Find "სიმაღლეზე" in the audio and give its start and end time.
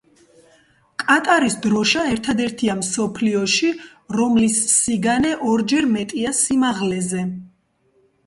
6.39-7.25